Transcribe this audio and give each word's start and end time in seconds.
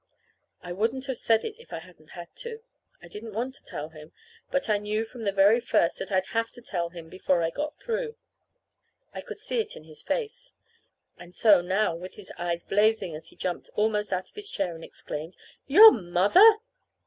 I 0.63 0.71
wouldn't 0.71 1.05
have 1.05 1.19
said 1.19 1.45
it 1.45 1.53
if 1.59 1.71
I 1.71 1.77
hadn't 1.77 2.13
had 2.17 2.35
to. 2.37 2.63
I 3.03 3.07
didn't 3.07 3.35
want 3.35 3.53
to 3.53 3.63
tell 3.63 3.89
him, 3.89 4.13
but 4.49 4.67
I 4.67 4.79
knew 4.79 5.05
from 5.05 5.21
the 5.21 5.31
very 5.31 5.59
first 5.59 5.99
that 5.99 6.11
I'd 6.11 6.25
have 6.33 6.49
to 6.53 6.61
tell 6.63 6.89
him 6.89 7.07
before 7.07 7.43
I 7.43 7.51
got 7.51 7.75
through. 7.77 8.15
I 9.13 9.21
could 9.21 9.37
see 9.37 9.59
it 9.59 9.75
in 9.75 9.83
his 9.83 10.01
face. 10.01 10.55
And 11.19 11.35
so, 11.35 11.61
now, 11.61 11.93
with 11.93 12.15
his 12.15 12.33
eyes 12.39 12.63
blazing 12.63 13.15
as 13.15 13.27
he 13.27 13.35
jumped 13.35 13.69
almost 13.75 14.11
out 14.11 14.27
of 14.27 14.35
his 14.35 14.49
chair 14.49 14.73
and 14.73 14.83
exclaimed, 14.83 15.35
"Your 15.67 15.91
mother!" 15.91 16.55